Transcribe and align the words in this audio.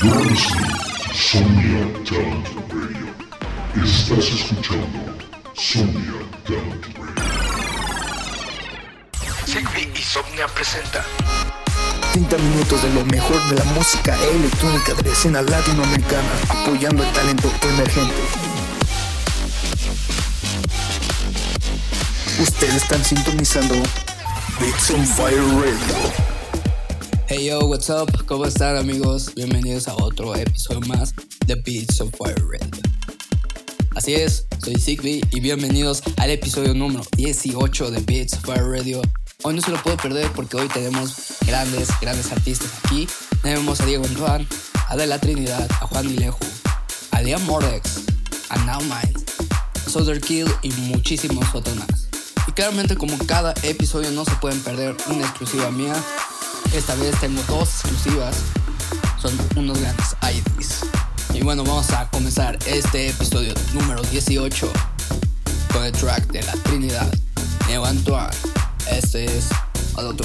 Sonia 0.00 1.86
Talent 2.04 2.48
Radio. 2.68 3.06
Estás 3.84 4.26
escuchando 4.26 4.98
Sonia 5.54 6.18
Talent 6.44 6.84
Radio. 6.98 7.22
Sigby 9.46 9.92
y 9.94 10.02
Somnia 10.02 10.48
presenta 10.48 11.04
30 12.12 12.38
minutos 12.38 12.82
de 12.82 12.90
lo 12.92 13.04
mejor 13.04 13.40
de 13.48 13.56
la 13.56 13.64
música 13.66 14.16
electrónica 14.16 14.94
de 14.94 15.02
la 15.04 15.12
escena 15.12 15.42
latinoamericana, 15.42 16.28
apoyando 16.48 17.04
el 17.04 17.12
talento 17.12 17.50
emergente. 17.62 18.22
Ustedes 22.40 22.74
están 22.74 23.04
sintonizando 23.04 23.76
Beats 24.58 24.90
on 24.90 25.06
Fire 25.06 25.38
Radio. 25.38 26.23
Hey 27.26 27.46
yo, 27.46 27.60
what's 27.60 27.88
up? 27.88 28.26
¿Cómo 28.26 28.44
están 28.44 28.76
amigos? 28.76 29.34
Bienvenidos 29.34 29.88
a 29.88 29.94
otro 29.96 30.34
episodio 30.36 30.80
más 30.82 31.14
de 31.46 31.54
Beats 31.54 31.98
of 32.02 32.14
Fire 32.18 32.36
Radio. 32.36 32.82
Así 33.96 34.12
es, 34.12 34.46
soy 34.62 34.74
Zigby 34.74 35.22
y 35.32 35.40
bienvenidos 35.40 36.02
al 36.18 36.28
episodio 36.30 36.74
número 36.74 37.02
18 37.16 37.92
de 37.92 38.00
Beats 38.00 38.34
of 38.34 38.44
Fire 38.44 38.68
Radio. 38.68 39.00
Hoy 39.42 39.54
no 39.54 39.62
se 39.62 39.70
lo 39.70 39.82
puedo 39.82 39.96
perder 39.96 40.30
porque 40.32 40.58
hoy 40.58 40.68
tenemos 40.68 41.16
grandes, 41.46 41.88
grandes 41.98 42.30
artistas 42.30 42.68
aquí. 42.84 43.08
Tenemos 43.42 43.80
a 43.80 43.86
Diego 43.86 44.04
Antoine, 44.04 44.46
a 44.88 44.94
De 44.94 45.06
La 45.06 45.18
Trinidad, 45.18 45.66
a 45.80 45.86
Juan 45.86 46.06
Dileju, 46.06 46.44
a 47.10 47.22
Liam 47.22 47.42
Mordex, 47.46 48.02
a 48.50 48.58
Now 48.66 48.82
Mind, 48.82 49.18
Soder 49.88 50.20
Kill 50.20 50.46
y 50.60 50.68
muchísimos 50.72 51.54
otros 51.54 51.74
más. 51.76 52.08
Y 52.46 52.52
claramente 52.52 52.96
como 52.96 53.16
cada 53.26 53.54
episodio 53.62 54.10
no 54.10 54.26
se 54.26 54.32
pueden 54.32 54.60
perder 54.60 54.94
una 55.08 55.22
exclusiva 55.22 55.70
mía, 55.70 55.94
esta 56.76 56.94
vez 56.96 57.18
tengo 57.20 57.40
dos 57.48 57.68
exclusivas. 57.68 58.36
Son 59.20 59.32
unos 59.56 59.78
grandes 59.80 60.16
IDs. 60.22 60.80
Y 61.32 61.42
bueno, 61.42 61.64
vamos 61.64 61.90
a 61.92 62.08
comenzar 62.10 62.58
este 62.66 63.08
episodio 63.10 63.54
número 63.72 64.02
18 64.02 64.72
con 65.72 65.84
el 65.84 65.92
track 65.92 66.26
de 66.32 66.42
la 66.42 66.52
Trinidad. 66.64 67.12
Neo 67.68 67.84
Antoine. 67.84 68.30
Este 68.90 69.24
es 69.24 69.48
Adulto. 69.96 70.24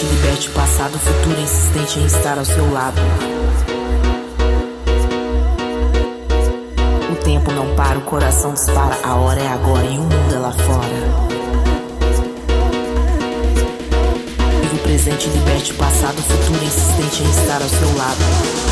Presente 0.00 0.16
liberte 0.16 0.48
passado, 0.50 0.98
futuro 0.98 1.40
insistente 1.42 1.98
em 1.98 2.06
estar 2.06 2.38
ao 2.38 2.44
seu 2.46 2.72
lado. 2.72 2.98
O 7.12 7.16
tempo 7.16 7.52
não 7.52 7.74
para, 7.76 7.98
o 7.98 8.02
coração 8.02 8.54
dispara, 8.54 8.96
a 9.04 9.14
hora 9.16 9.38
é 9.38 9.48
agora 9.48 9.84
e 9.84 9.98
o 9.98 10.02
mundo 10.02 10.34
é 10.34 10.38
lá 10.38 10.52
fora. 10.52 10.88
Viva 14.62 14.74
o 14.74 14.78
presente, 14.78 15.28
liberte 15.28 15.72
o 15.72 15.74
passado, 15.74 16.16
futuro 16.22 16.64
insistente 16.64 17.22
em 17.22 17.30
estar 17.30 17.60
ao 17.60 17.68
seu 17.68 17.96
lado. 17.98 18.69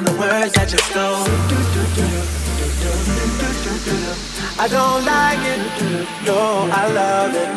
find 0.00 0.16
the 0.16 0.20
words 0.20 0.52
that 0.54 0.68
just 0.68 0.84
stole. 0.84 1.24
I 4.58 4.68
don't 4.68 5.04
like 5.04 5.38
it, 5.52 5.60
no, 6.26 6.68
I 6.72 6.86
love 6.92 7.34
it. 7.34 7.48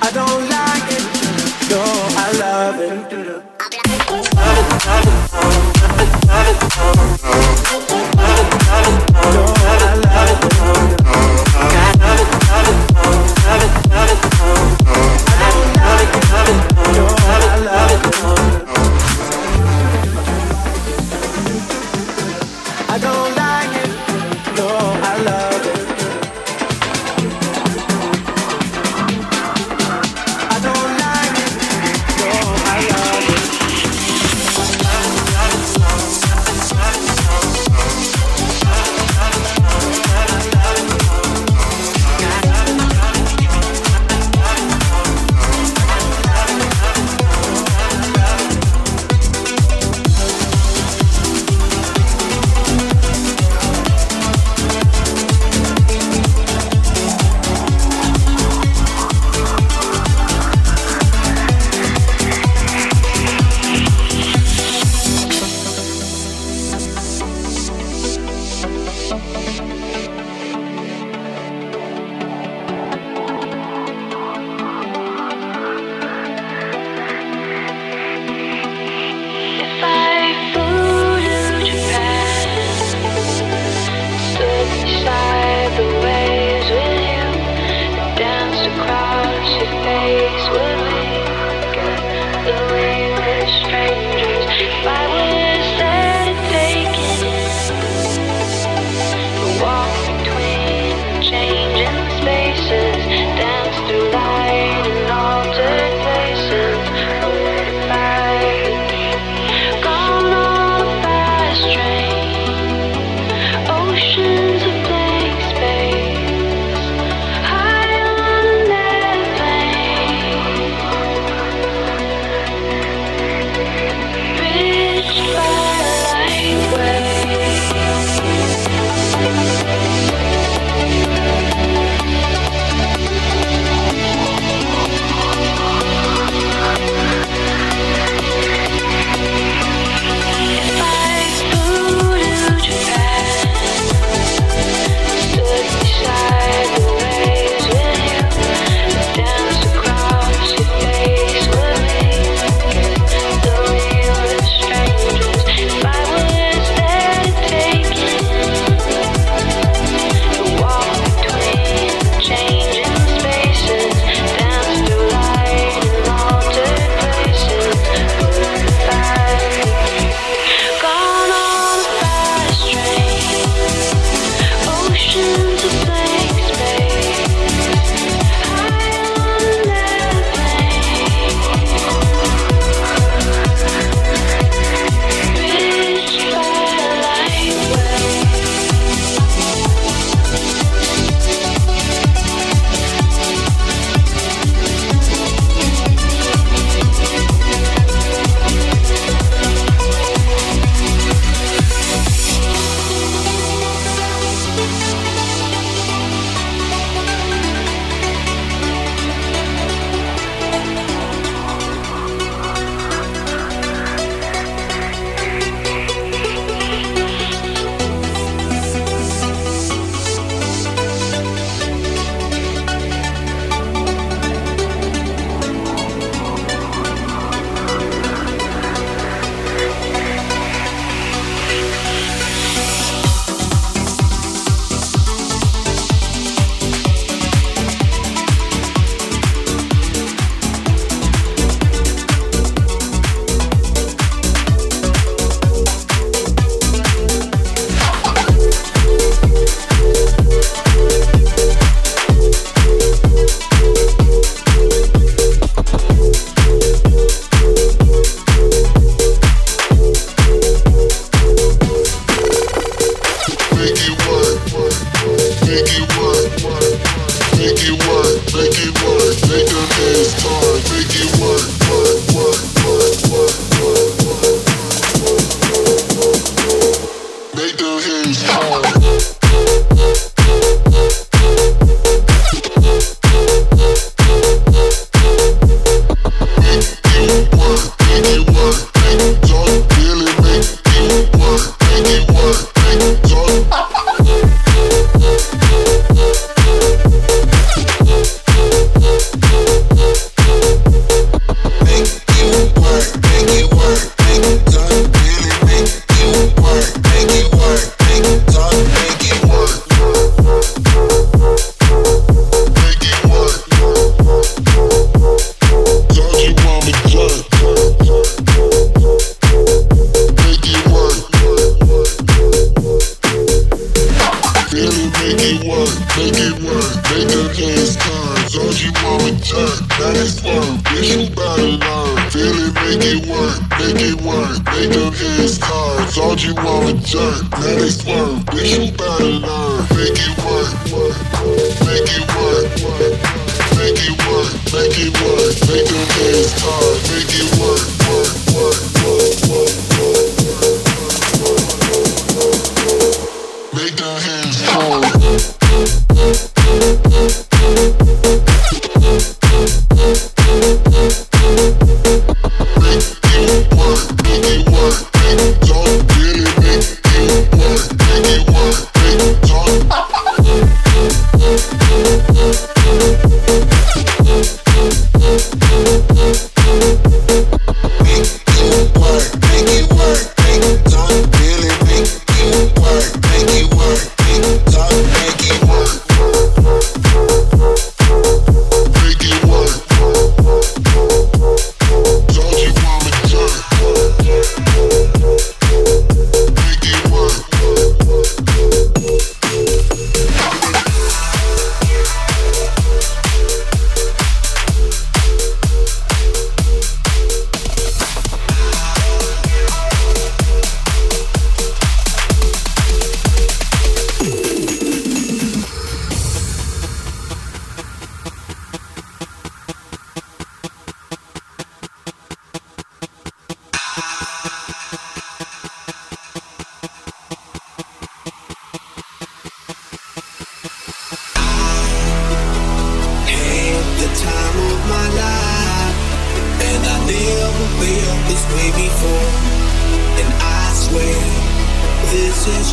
I 0.00 0.10
don't 0.12 0.48
like 0.50 0.92
it, 0.96 1.04
no, 1.70 1.82
I 2.16 2.32
love 2.38 2.80
it. 6.98 7.08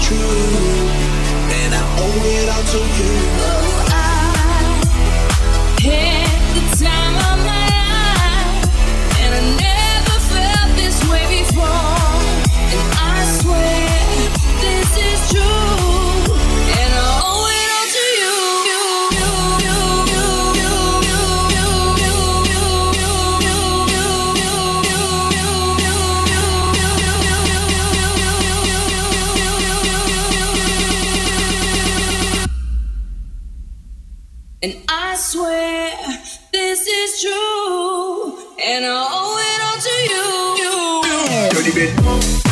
true. 0.10 0.59
And 34.62 34.76
I 34.90 35.16
swear 35.16 35.90
this 36.52 36.86
is 36.86 37.22
true, 37.22 38.38
and 38.62 38.84
I 38.86 39.08
owe 39.10 39.40
it 39.40 39.62
all 39.64 39.80
to 39.80 39.96
you. 40.12 41.64
Dirty 41.64 41.74
bit. 41.74 42.49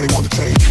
Everybody 0.00 0.14
want 0.14 0.30
to 0.30 0.36
change. 0.36 0.67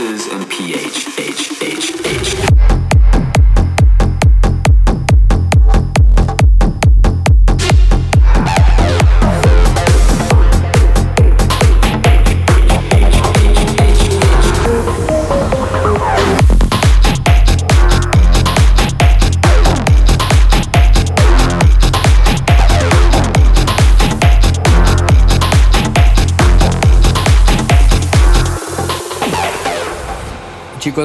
And 0.00 0.44
PHH. 0.44 1.37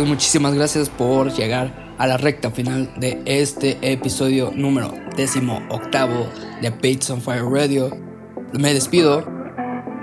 Muchísimas 0.02 0.56
gracias 0.56 0.90
por 0.90 1.32
llegar 1.34 1.94
a 2.00 2.08
la 2.08 2.18
recta 2.18 2.50
final 2.50 2.92
de 2.98 3.22
este 3.26 3.78
episodio 3.84 4.52
número 4.56 4.92
décimo 5.16 5.62
octavo 5.70 6.28
de 6.64 6.72
Beats 6.72 7.12
on 7.12 7.22
Fire 7.22 7.46
Radio. 7.46 7.96
Me 8.54 8.74
despido 8.74 9.24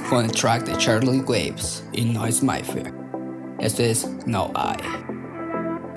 con 0.09 0.25
el 0.25 0.31
track 0.31 0.65
de 0.65 0.79
Charlie 0.79 1.23
Waves 1.27 1.83
y 1.93 2.05
Noise 2.05 2.45
My 2.45 2.63
Fear. 2.63 2.95
Este 3.59 3.91
es 3.91 4.09
No 4.27 4.53
I. 4.55 4.81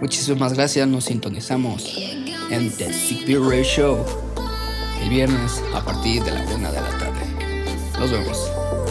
Muchísimas 0.02 0.54
gracias, 0.54 0.88
nos 0.88 1.06
sintonizamos 1.06 1.96
en 2.50 2.72
The 2.76 2.92
Sick 2.92 3.28
Radio 3.28 3.64
Show 3.64 4.06
el 5.04 5.10
viernes 5.10 5.64
a 5.76 5.86
partir 5.86 6.24
de 6.24 6.32
la 6.32 6.42
una 6.56 6.72
de 6.72 6.82
la 6.82 6.98
tarde. 6.98 7.22
Nos 8.00 8.10
vemos. 8.10 8.83